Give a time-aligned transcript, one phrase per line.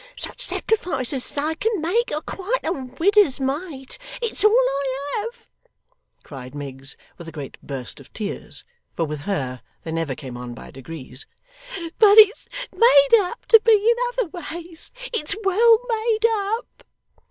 [0.15, 3.99] Such sacrifices as I can make, are quite a widder's mite.
[4.19, 5.47] It's all I have,'
[6.23, 8.63] cried Miggs with a great burst of tears
[8.95, 11.27] for with her they never came on by degrees
[11.99, 16.83] 'but it's made up to me in other ways; it's well made up.